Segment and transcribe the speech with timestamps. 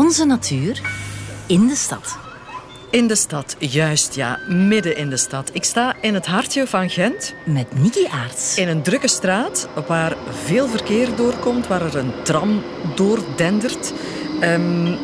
[0.00, 0.80] Onze natuur
[1.46, 2.18] in de stad.
[2.90, 5.50] In de stad, juist ja, midden in de stad.
[5.52, 7.34] Ik sta in het hartje van Gent.
[7.46, 8.56] Met Nicky Aarts.
[8.56, 12.62] In een drukke straat waar veel verkeer doorkomt, waar er een tram
[12.94, 13.92] doordendert.
[14.42, 14.98] Um,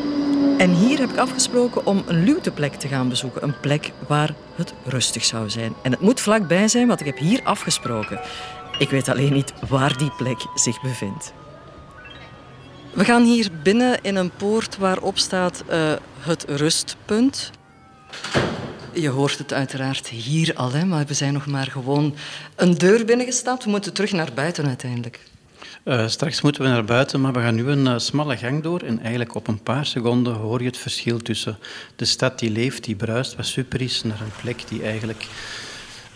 [0.57, 3.43] en hier heb ik afgesproken om een luwteplek te gaan bezoeken.
[3.43, 5.73] Een plek waar het rustig zou zijn.
[5.81, 8.19] En het moet vlakbij zijn, want ik heb hier afgesproken.
[8.79, 11.33] Ik weet alleen niet waar die plek zich bevindt.
[12.97, 17.51] We gaan hier binnen in een poort waarop staat uh, het rustpunt.
[18.93, 22.15] Je hoort het uiteraard hier al, hè, maar we zijn nog maar gewoon
[22.55, 23.63] een deur binnengestapt.
[23.63, 25.19] We moeten terug naar buiten uiteindelijk.
[25.83, 28.81] Uh, straks moeten we naar buiten, maar we gaan nu een uh, smalle gang door.
[28.81, 31.57] En eigenlijk op een paar seconden hoor je het verschil tussen
[31.95, 35.27] de stad die leeft, die bruist, wat super is, naar een plek die eigenlijk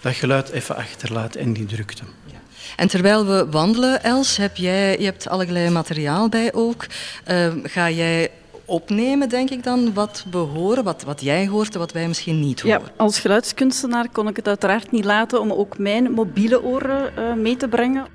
[0.02, 2.04] dat geluid even achterlaat en die drukte.
[2.26, 2.40] Ja.
[2.76, 6.86] En terwijl we wandelen, Els, heb jij, je hebt allerlei materiaal bij ook.
[7.32, 8.32] Uh, ga jij
[8.66, 12.40] opnemen, denk ik dan, wat we horen, wat, wat jij hoort en wat wij misschien
[12.40, 12.80] niet horen.
[12.80, 17.34] Ja, als geluidskunstenaar kon ik het uiteraard niet laten om ook mijn mobiele oren uh,
[17.34, 18.06] mee te brengen.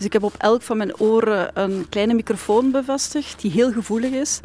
[0.00, 4.10] Dus ik heb op elk van mijn oren een kleine microfoon bevestigd, die heel gevoelig
[4.10, 4.40] is.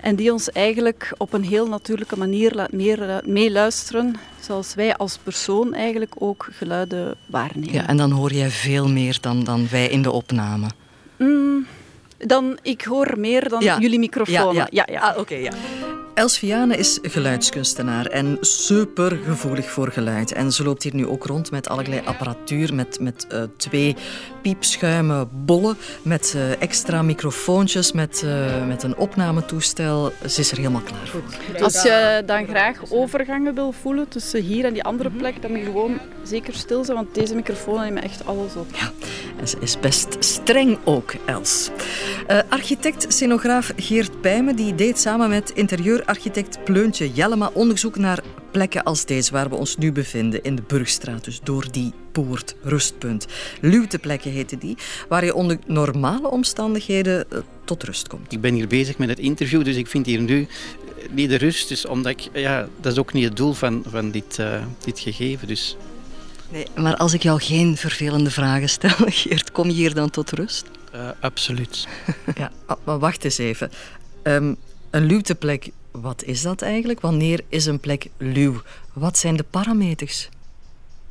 [0.00, 5.74] En die ons eigenlijk op een heel natuurlijke manier laat meeluisteren, zoals wij als persoon
[5.74, 7.72] eigenlijk ook geluiden waarnemen.
[7.72, 10.66] Ja, en dan hoor jij veel meer dan, dan wij in de opname.
[11.16, 11.66] Mm,
[12.18, 14.54] dan, ik hoor meer dan jullie microfoon.
[14.54, 14.86] Ja, ja.
[14.90, 15.52] ja, Ah, oké, ja.
[16.20, 20.32] Els Viane is geluidskunstenaar en super gevoelig voor geluid.
[20.32, 23.96] En ze loopt hier nu ook rond met allerlei apparatuur, met, met uh, twee
[24.42, 30.12] piepschuimen bollen, met uh, extra microfoontjes, met, uh, met een opnametoestel.
[30.28, 31.22] Ze is er helemaal klaar voor.
[31.62, 35.60] Als je dan graag overgangen wil voelen tussen hier en die andere plek, dan moet
[35.60, 38.66] je gewoon zeker stil zijn, want deze microfoon neemt echt alles op.
[38.74, 38.92] Ja,
[39.40, 41.70] en ze is best streng ook, Els.
[42.48, 49.04] architect-scenograaf Geert Pijmen die deed samen met interieur architect Pleuntje Jellema onderzoek naar plekken als
[49.04, 53.26] deze waar we ons nu bevinden, in de Burgstraat, dus door die poort, rustpunt.
[53.60, 54.76] Luwteplekken heten die,
[55.08, 58.32] waar je onder normale omstandigheden eh, tot rust komt.
[58.32, 61.36] Ik ben hier bezig met het interview, dus ik vind hier nu eh, niet de
[61.36, 64.38] rust, dus omdat ik, ja, dat is ook niet het doel van, van dit,
[64.84, 65.48] dit gegeven.
[65.48, 65.76] Dus.
[66.52, 70.30] Nee, maar als ik jou geen vervelende vragen stel, Geert, kom je hier dan tot
[70.30, 70.64] rust?
[70.94, 71.88] Uh, absoluut.
[72.36, 72.52] ja,
[72.84, 73.70] maar wacht eens even.
[74.22, 74.56] Um,
[74.90, 77.00] een luwteplek wat is dat eigenlijk?
[77.00, 78.62] Wanneer is een plek luw?
[78.92, 80.28] Wat zijn de parameters?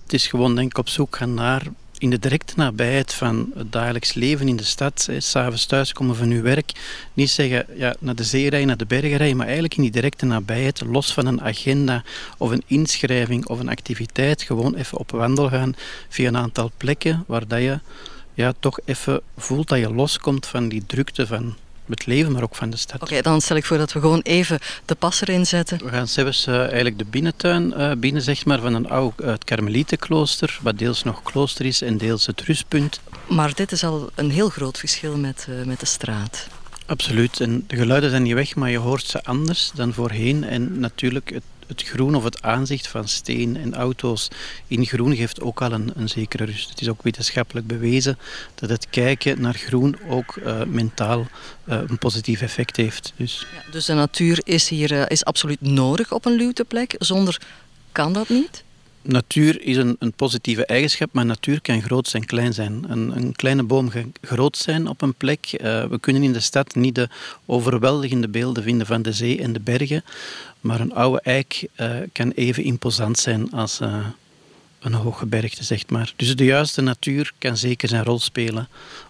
[0.04, 1.64] Het is gewoon denk ik op zoek gaan naar
[2.00, 6.42] in de directe nabijheid van het dagelijks leven in de stad, s'avonds thuiskomen van uw
[6.42, 6.72] werk,
[7.14, 9.92] niet zeggen ja, naar de zee rijden, naar de bergen rijden, maar eigenlijk in die
[9.92, 12.04] directe nabijheid, los van een agenda
[12.38, 15.76] of een inschrijving of een activiteit, gewoon even op wandel gaan
[16.09, 17.80] via een aantal plekken waar dat je
[18.34, 21.56] ja, toch even voelt dat je loskomt van die drukte van
[21.96, 23.02] het leven, maar ook van de stad.
[23.02, 25.78] Oké, dan stel ik voor dat we gewoon even de pas erin zetten.
[25.84, 29.34] We gaan zelfs uh, eigenlijk de binnentuin uh, binnen, zeg maar, van een oud uh,
[29.44, 33.00] karmelietenklooster, wat deels nog klooster is en deels het rustpunt.
[33.28, 36.48] Maar dit is al een heel groot verschil met, met de straat.
[36.86, 37.40] Absoluut.
[37.40, 40.44] En de geluiden zijn niet weg, maar je hoort ze anders dan voorheen.
[40.44, 44.28] En natuurlijk, het het groen of het aanzicht van steen en auto's
[44.68, 46.69] in groen geeft ook al een, zekere rust.
[46.69, 48.18] Het is ook wetenschappelijk bewezen
[48.56, 53.13] dat het kijken naar groen ook uh, mentaal uh, een positief effect heeft.
[53.16, 56.96] Dus, ja, dus de natuur is hier uh, is absoluut nodig op een luwteplek.
[56.97, 57.41] Zonder
[57.91, 58.63] kan dat niet?
[59.02, 62.86] Natuur is een, een, positieve eigenschap, maar natuur kan groot en klein zijn.
[62.88, 65.50] Een, een kleine boom kan groot zijn op een plek.
[65.54, 67.09] Uh, we kunnen in de stad niet de
[67.46, 70.04] overweldigende beelden vinden van de zee en de bergen,
[70.59, 74.06] maar een oude eik uh, kan even imposant zijn als uh,
[74.80, 76.14] een hoge bergte, zeg maar.
[76.16, 78.68] Dus de juiste natuur kan zeker zijn rol spelen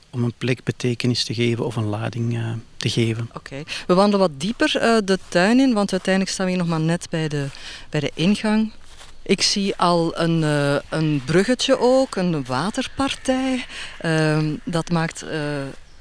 [0.09, 2.39] om een plek betekenis te geven of een lading
[2.77, 3.29] te geven.
[3.33, 6.79] Oké, we wandelen wat dieper de tuin in, want uiteindelijk staan we hier nog maar
[6.79, 7.47] net bij de,
[7.89, 8.71] bij de ingang.
[9.21, 13.65] Ik zie al een, uh, een bruggetje ook, een waterpartij.
[14.01, 15.31] Uh, dat maakt uh,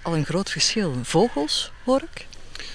[0.03, 0.95] al een groot verschil.
[1.03, 2.27] Vogels, hoor ik?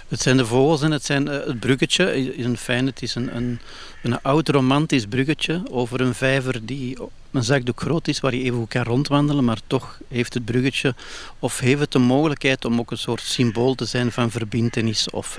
[0.08, 3.60] Het zijn de vogels en het, zijn, het bruggetje een fijn, het is een, een,
[4.04, 6.98] een oud romantisch bruggetje over een vijver die
[7.32, 10.96] een zakdoek groot is waar je even kan rondwandelen, maar toch heeft het bruggetje
[11.40, 15.38] of heeft het de mogelijkheid om ook een soort symbool te zijn van verbindenis of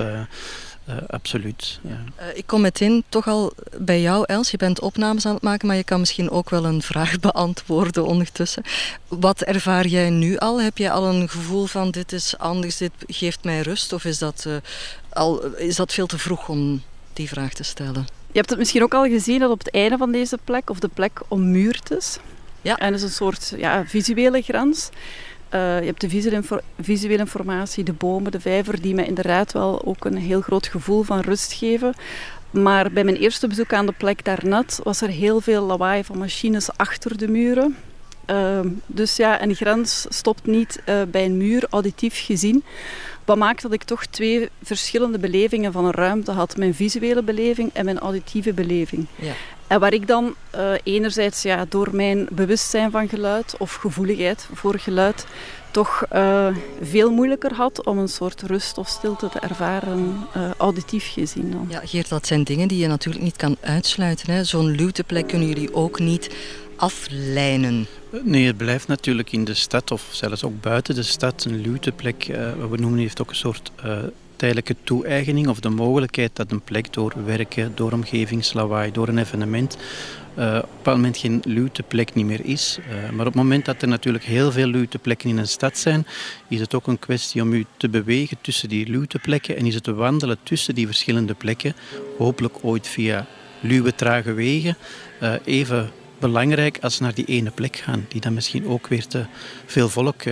[0.89, 1.81] uh, absoluut.
[1.83, 2.05] Ja.
[2.21, 4.51] Uh, ik kom meteen toch al bij jou, Els.
[4.51, 8.07] Je bent opnames aan het maken, maar je kan misschien ook wel een vraag beantwoorden
[8.07, 8.63] ondertussen.
[9.09, 10.61] Wat ervaar jij nu al?
[10.61, 13.93] Heb jij al een gevoel van dit is anders, dit geeft mij rust?
[13.93, 14.57] Of is dat, uh,
[15.09, 16.83] al, is dat veel te vroeg om
[17.13, 18.07] die vraag te stellen?
[18.27, 20.79] Je hebt het misschien ook al gezien dat op het einde van deze plek, of
[20.79, 22.19] de plek ommuurd is.
[22.63, 22.77] Ja.
[22.77, 24.89] En is een soort ja, visuele grens.
[25.59, 26.43] Je hebt de visuele,
[26.81, 31.03] visuele informatie, de bomen, de vijver, die mij inderdaad wel ook een heel groot gevoel
[31.03, 31.95] van rust geven.
[32.51, 36.19] Maar bij mijn eerste bezoek aan de plek daarnet was er heel veel lawaai van
[36.19, 37.77] machines achter de muren.
[38.25, 42.65] Ehm, dus ja, een grens stopt niet uh, bij een muur, auditief gezien.
[43.25, 46.57] Wat maakt dat ik toch twee verschillende belevingen van een ruimte had.
[46.57, 49.07] Mijn visuele beleving en mijn auditieve beleving.
[49.15, 49.33] Ja.
[49.67, 54.79] En waar ik dan uh, enerzijds ja, door mijn bewustzijn van geluid of gevoeligheid voor
[54.79, 55.27] geluid
[55.75, 56.47] toch uh,
[56.83, 61.51] veel moeilijker had om een soort rust of stilte te ervaren, uh, auditief gezien.
[61.51, 61.67] Dan.
[61.69, 64.47] Ja, Geert, dat zijn dingen die je natuurlijk niet kan uitsluiten.
[64.47, 66.31] Zo'n luteplek kunnen jullie ook niet
[66.85, 67.87] aflijnen.
[68.23, 72.29] Nee, het blijft natuurlijk in de stad of zelfs ook buiten de stad een luteplek.
[72.29, 72.37] Uh,
[72.71, 73.71] we noemen heeft ook een soort
[74.37, 79.77] tijdelijke toe-eigening of de mogelijkheid dat een plek door werken, door omgevingslawaai, door een evenement
[80.39, 82.79] uh, op een moment geen luwte plek niet meer is.
[83.11, 86.07] Maar op het moment dat er natuurlijk heel veel luwte plekken in een stad zijn,
[86.49, 89.75] is het ook een kwestie om u te bewegen tussen die luwte plekken en is
[89.75, 91.75] het te wandelen tussen die verschillende plekken,
[92.19, 93.27] hopelijk ooit via
[93.61, 94.77] luwe, trage wegen,
[95.23, 95.91] uh, even
[96.31, 99.27] belangrijk als naar die ene plek gaan, die dan misschien ook weer te
[99.67, 100.23] veel volk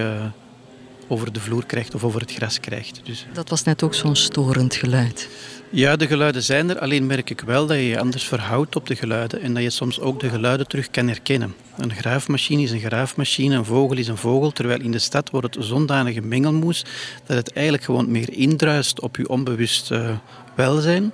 [1.08, 3.00] over de vloer krijgt of over het gras krijgt.
[3.04, 3.26] Dus.
[3.32, 5.28] Dat was net ook zo'n storend geluid.
[5.70, 6.78] Ja, de geluiden zijn er.
[6.78, 9.70] Alleen merk ik wel dat je je anders verhoudt op de geluiden en dat je
[9.70, 11.54] soms ook de geluiden terug kan herkennen.
[11.76, 15.54] Een graafmachine is een graafmachine, een vogel is een vogel, terwijl in de stad wordt
[15.54, 16.84] het zondanige mengelmoes
[17.26, 20.10] dat het eigenlijk gewoon meer indruist op je onbewust uh,
[20.54, 21.12] welzijn.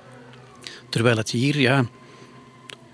[0.89, 1.85] Terwijl het hier, ja,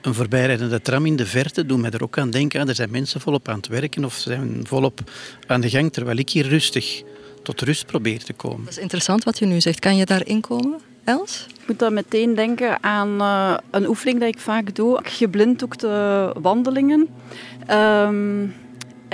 [0.06, 2.68] een voorbijrijdende tram in de verte doet mij er ook aan denken.
[2.68, 5.00] Er zijn mensen volop aan het werken of zijn volop
[5.48, 7.04] aan de gang, terwijl ik hier rustig
[7.44, 8.64] tot rust probeer te komen.
[8.64, 9.80] Dat is interessant wat je nu zegt.
[9.80, 10.80] Kan je daarin komen?
[11.04, 11.46] Els?
[11.62, 15.00] Ik moet dan meteen denken aan uh, een oefening die ik vaak doe.
[15.04, 17.08] Geblinddoekte wandelingen.
[17.72, 18.54] Um,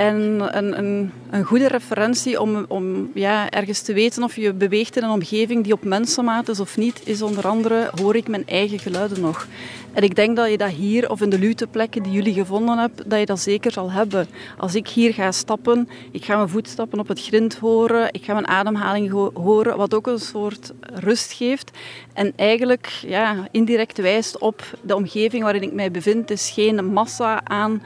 [0.01, 4.97] en een, een, een, goede referentie om, om ja, ergens te weten of je beweegt
[4.97, 8.47] in een omgeving die op mensenmaat is of niet, is onder andere hoor ik mijn
[8.47, 9.47] eigen geluiden nog.
[9.93, 13.09] En ik denk dat je dat hier of in de luteplekken die jullie gevonden hebt,
[13.09, 14.27] dat je dat zeker zal hebben.
[14.57, 18.33] Als ik hier ga stappen, ik ga mijn voetstappen op het grind horen, ik ga
[18.33, 21.71] mijn ademhaling horen, wat ook een soort rust geeft.
[22.13, 26.29] En eigenlijk ja, indirect wijst op de omgeving waarin ik mij bevind.
[26.29, 27.81] Het is geen massa aan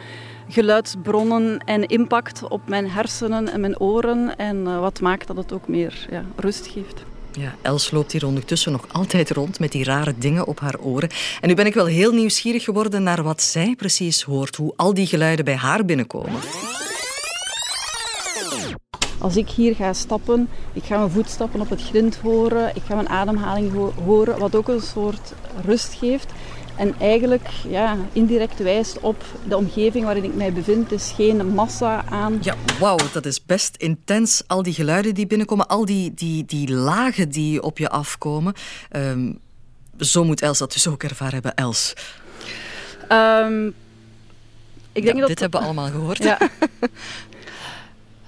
[0.47, 4.37] geluidsbronnen en impact op mijn hersenen en mijn oren.
[4.37, 7.03] En uh, wat maakt dat het ook meer ja, rust geeft.
[7.31, 11.09] Ja, Els loopt hier ondertussen nog altijd rond met die rare dingen op haar oren.
[11.41, 14.93] En nu ben ik wel heel nieuwsgierig geworden naar wat zij precies hoort, hoe al
[14.93, 16.39] die geluiden bij haar binnenkomen.
[19.19, 22.95] Als ik hier ga stappen, ik ga mijn voetstappen op het grind horen, ik ga
[22.95, 23.71] mijn ademhaling
[24.05, 25.33] horen, wat ook een soort
[25.65, 26.31] rust geeft.
[26.77, 30.89] En eigenlijk ja, indirect wijst op de omgeving waarin ik mij bevind.
[30.89, 32.37] Het is geen massa aan.
[32.41, 34.43] Ja, wauw, dat is best intens.
[34.47, 38.53] Al die geluiden die binnenkomen, al die, die, die lagen die op je afkomen.
[38.89, 39.31] Ehm,
[39.99, 41.93] zo moet Els dat dus ook ervaren hebben, Els.
[43.09, 43.73] Um,
[44.91, 45.27] ik denk dat...
[45.27, 46.23] Dit hebben we allemaal gehoord.
[46.23, 46.39] Ja.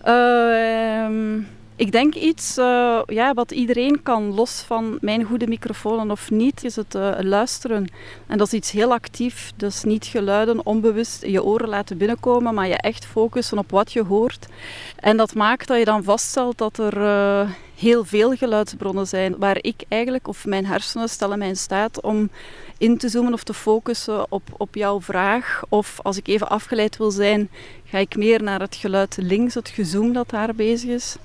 [0.06, 1.46] uh,
[1.78, 6.64] Ik denk iets uh, ja, wat iedereen kan, los van mijn goede microfoon of niet,
[6.64, 7.88] is het uh, luisteren.
[8.28, 12.54] En dat is iets heel actief, dus niet geluiden onbewust in je oren laten binnenkomen,
[12.54, 14.48] maar je echt focussen op wat je hoort.
[14.96, 19.58] En dat maakt dat je dan vaststelt dat er uh, heel veel geluidsbronnen zijn, waar
[19.62, 22.30] ik eigenlijk, of mijn hersenen stellen mij in staat om
[22.78, 25.62] in te zoomen of te focussen op, op jouw vraag.
[25.69, 27.50] Of als ik even afgeleid wil zijn,
[27.86, 31.16] ga ik meer naar het geluid links, het gezoom dat daar bezig is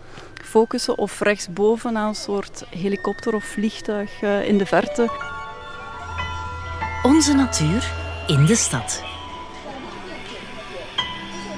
[0.52, 5.10] focussen of rechtsboven aan een soort helikopter of vliegtuig uh, in de verte.
[7.02, 7.92] Onze natuur
[8.26, 9.02] in de stad.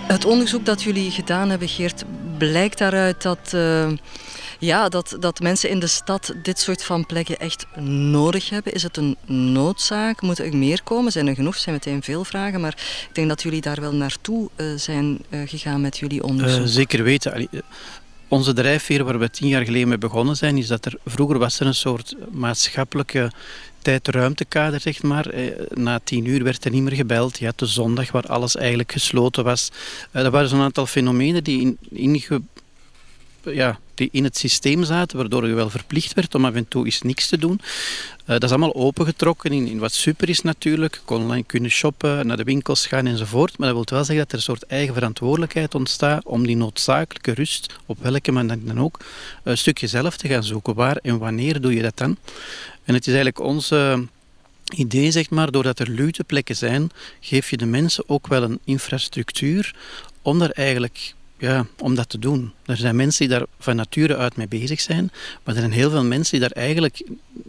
[0.06, 2.04] Het onderzoek dat jullie gedaan hebben, Geert,
[2.38, 3.92] blijkt daaruit dat, uh,
[4.58, 8.72] ja, dat, dat mensen in de stad dit soort van plekken echt nodig hebben.
[8.72, 10.22] Is het een noodzaak?
[10.22, 11.12] Moet er meer komen?
[11.12, 11.56] Zijn er genoeg?
[11.56, 12.60] zijn meteen veel vragen.
[12.60, 12.76] Maar
[13.08, 16.66] ik denk dat jullie daar wel naartoe uh, zijn gegaan met jullie onderzoek.
[16.66, 17.48] zeker weten.
[18.28, 21.60] Onze drijfveer waar we tien jaar geleden mee begonnen zijn, is dat er vroeger was
[21.60, 23.32] er een soort maatschappelijke
[23.84, 25.26] tijd-ruimtekader, zeg maar.
[25.26, 27.38] Eh, na tien uur werd er niet meer gebeld.
[27.38, 29.70] Je had de zondag waar alles eigenlijk gesloten was.
[30.10, 32.22] Eh, er waren zo'n aantal fenomenen die in,
[33.44, 36.84] ja, die in het systeem zaten, waardoor je wel verplicht werd om af en toe
[36.84, 37.60] eens niks te doen.
[37.60, 41.00] Uh, dat is allemaal opengetrokken in, in wat super is natuurlijk.
[41.06, 43.58] Online kunnen shoppen, naar de winkels gaan enzovoort.
[43.58, 47.32] Maar dat wil wel zeggen dat er een soort eigen verantwoordelijkheid ontstaat om die noodzakelijke
[47.32, 48.98] rust, op welke manier dan ook,
[49.42, 50.74] een stukje zelf te gaan zoeken.
[50.74, 52.16] Waar en wanneer doe je dat dan?
[52.84, 54.06] En het is eigenlijk onze
[54.74, 59.74] idee, zeg maar, doordat er luteplekken zijn, geef je de mensen ook wel een infrastructuur
[60.22, 62.52] om daar eigenlijk ja, om dat te doen.
[62.66, 65.10] Er zijn mensen die daar van nature uit mee bezig zijn,
[65.42, 67.02] maar er zijn heel veel mensen die daar eigenlijk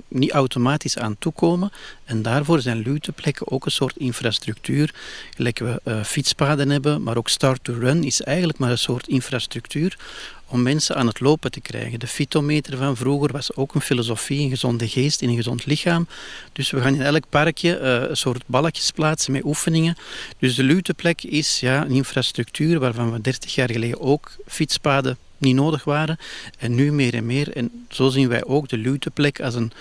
[0.08, 1.72] niet automatisch aan toekomen.
[2.06, 4.94] En daarvoor zijn luwteplekken ook een soort infrastructuur.
[5.36, 9.08] Gelijk we uh, fietspaden hebben, maar ook Start to Run is eigenlijk maar een soort
[9.08, 9.98] infrastructuur
[10.48, 12.00] om mensen aan het lopen te krijgen.
[12.00, 16.08] De fitometer van vroeger was ook een filosofie, een gezonde geest in een gezond lichaam.
[16.54, 19.98] Dus we gaan in elk parkje uh, een soort balletjes plaatsen met oefeningen.
[20.40, 25.56] Dus de luteplek is ja, een infrastructuur waarvan we 30 jaar geleden ook fietspaden niet
[25.56, 26.18] nodig waren.
[26.58, 27.56] En nu meer en meer.
[27.56, 29.72] En zo zien wij ook de luteplek als een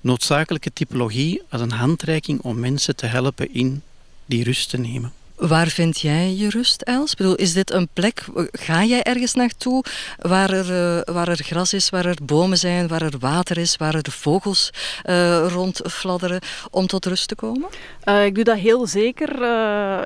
[0.00, 3.82] noodzakelijke typologie, als een handreiking om mensen te helpen in
[4.26, 5.12] die rust te nemen.
[5.48, 7.10] Waar vind jij je rust, Els?
[7.10, 9.84] Ik bedoel, is dit een plek, ga jij ergens naartoe
[10.18, 13.76] waar er, uh, waar er gras is, waar er bomen zijn, waar er water is,
[13.76, 14.70] waar er vogels
[15.04, 17.68] uh, rondfladderen om tot rust te komen?
[18.04, 19.40] Uh, ik doe dat heel zeker.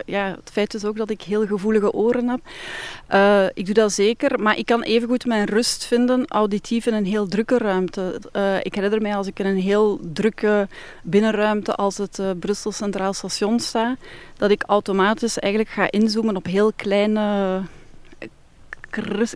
[0.07, 2.40] ja, het feit is ook dat ik heel gevoelige oren heb.
[3.55, 7.28] ik doe dat zeker, maar ik kan evengoed mijn rust vinden auditief in een heel
[7.28, 8.21] drukke ruimte.
[8.62, 10.69] ik herinner mij als ik in een heel drukke
[11.02, 13.97] binnenruimte als het Brussel Centraal Station sta,
[14.37, 17.62] dat ik automatisch eigenlijk ga inzoomen op heel kleine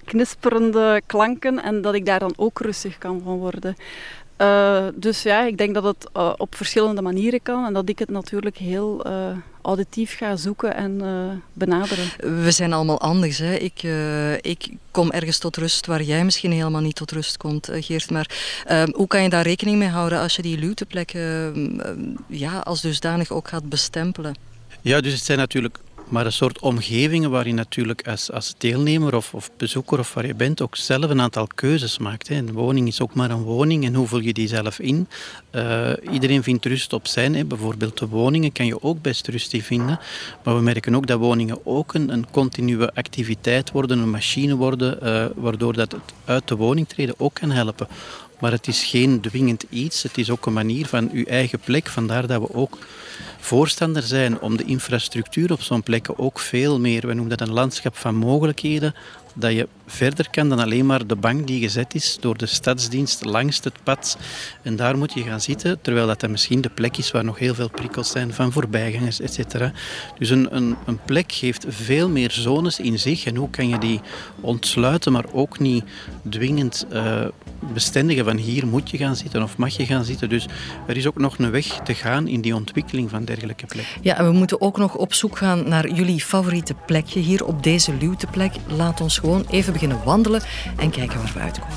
[0.04, 3.76] knisperende klanken en dat ik daar dan ook rustig kan van worden.
[4.40, 7.98] Uh, dus ja, ik denk dat het uh, op verschillende manieren kan en dat ik
[7.98, 9.12] het natuurlijk heel uh,
[9.62, 12.06] auditief ga zoeken en benaderen.
[12.42, 13.38] We zijn allemaal anders.
[13.38, 13.54] Hè?
[13.54, 13.82] Ik,
[14.40, 18.10] ik kom ergens tot rust waar jij misschien helemaal niet tot rust komt, Geert.
[18.10, 18.30] Maar
[18.92, 23.48] hoe kan je daar rekening mee houden als je die luwteplekken ja, als dusdanig ook
[23.48, 24.49] gaat bestempelen?
[24.82, 29.34] Ja, dus het zijn natuurlijk maar een soort omgevingen waarin natuurlijk als, als deelnemer of,
[29.34, 32.28] of bezoeker of waar je bent ook zelf een aantal keuzes maakt.
[32.28, 32.34] Hè.
[32.34, 35.08] Een woning is ook maar een woning en hoe vul je die zelf in?
[35.54, 37.34] Uh, iedereen vindt rust op zijn.
[37.34, 37.44] Hè.
[37.44, 39.98] Bijvoorbeeld de woningen kan je ook best rustig vinden.
[40.44, 44.98] Maar we merken ook dat woningen ook een, een continue activiteit worden, een machine worden,
[45.02, 47.88] uh, waardoor dat het uit de woning treden ook kan helpen.
[48.40, 50.02] Maar het is geen dwingend iets.
[50.02, 51.86] Het is ook een manier van uw eigen plek.
[51.88, 52.78] Vandaar dat we ook
[53.40, 57.54] voorstander zijn om de infrastructuur op zo'n plek ook veel meer, we noemen dat een
[57.54, 58.94] landschap van mogelijkheden,
[59.34, 63.24] dat je verder kan dan alleen maar de bank die gezet is door de stadsdienst
[63.24, 64.18] langs het pad.
[64.62, 67.38] En daar moet je gaan zitten, terwijl dat dan misschien de plek is waar nog
[67.38, 69.72] heel veel prikkels zijn van voorbijgangers, etc.
[70.18, 73.24] Dus een, een, een plek geeft veel meer zones in zich.
[73.24, 74.00] En hoe kan je die
[74.40, 75.84] ontsluiten, maar ook niet
[76.28, 77.26] dwingend uh,
[77.72, 80.28] bestendigen van hier moet je gaan zitten of mag je gaan zitten.
[80.28, 80.46] Dus
[80.86, 83.94] er is ook nog een weg te gaan in die ontwikkeling van dergelijke plekken.
[84.02, 87.62] Ja, en we moeten ook nog op zoek gaan naar jullie favoriete plekje hier op
[87.62, 88.52] deze luwteplek.
[88.76, 90.42] Laat ons gewoon even beginnen wandelen
[90.76, 91.76] en kijken waar we uitkomen.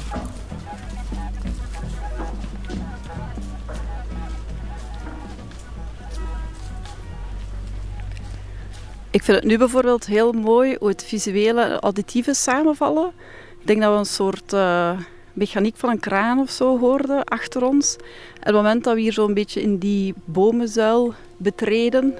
[9.11, 13.11] Ik vind het nu bijvoorbeeld heel mooi hoe het visuele en auditieve samenvallen.
[13.59, 14.91] Ik denk dat we een soort uh,
[15.33, 17.95] mechaniek van een kraan of zo hoorden achter ons.
[17.95, 18.03] En
[18.39, 21.13] op het moment dat we hier zo'n beetje in die bomenzuil
[21.43, 22.13] betreden,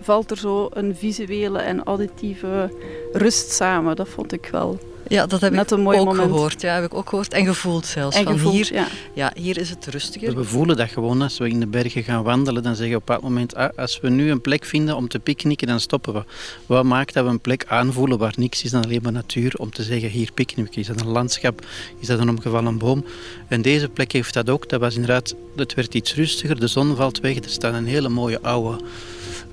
[0.00, 2.70] valt er zo een visuele en auditieve
[3.12, 3.96] rust samen.
[3.96, 4.78] Dat vond ik wel
[5.10, 6.60] ja, dat heb ik ook gehoord.
[6.60, 8.16] Ja, heb ik ook gehoord en gevoeld zelfs.
[8.16, 8.86] En van hier, ja.
[9.14, 9.32] ja.
[9.34, 10.34] hier is het rustiger.
[10.34, 12.62] We voelen dat gewoon als we in de bergen gaan wandelen.
[12.62, 15.18] Dan zeggen we op dat moment, ah, als we nu een plek vinden om te
[15.18, 16.24] picknicken, dan stoppen we.
[16.66, 19.54] Wat maakt dat we een plek aanvoelen waar niks is dan alleen maar natuur?
[19.56, 20.80] Om te zeggen, hier picknicken.
[20.80, 21.66] Is dat een landschap?
[21.98, 23.04] Is dat een omgevallen boom?
[23.48, 24.68] En deze plek heeft dat ook.
[24.68, 26.60] Dat was inderdaad, het werd iets rustiger.
[26.60, 27.36] De zon valt weg.
[27.36, 28.80] Er staat een hele mooie oude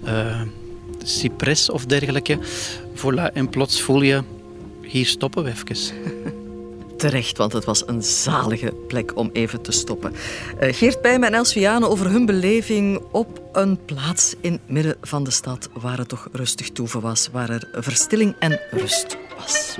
[0.05, 0.41] uh,
[1.71, 2.39] of dergelijke.
[2.95, 4.23] Voilà, en plots voel je
[4.87, 5.95] hier stoppen we even.
[6.97, 10.13] Terecht, want het was een zalige plek om even te stoppen.
[10.61, 15.23] Uh, Geert Pijmen en Els over hun beleving op een plaats in het midden van
[15.23, 19.77] de stad waar het toch rustig toeven was, waar er verstilling en rust was.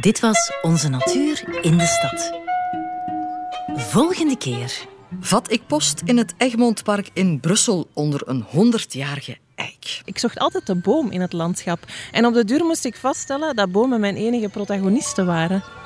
[0.00, 2.32] Dit was Onze Natuur in de Stad.
[3.80, 4.86] Volgende keer.
[5.20, 9.36] Vat ik post in het Egmondpark in Brussel onder een 100-jarige
[10.04, 11.78] Ik zocht altijd de boom in het landschap.
[12.12, 15.83] En op de duur moest ik vaststellen dat bomen mijn enige protagonisten waren.